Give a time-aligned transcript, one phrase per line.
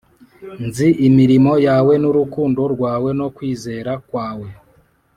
[0.67, 4.47] ‘Nzi imirimo yawe n’urukundo rwawe no kwizera kwawe,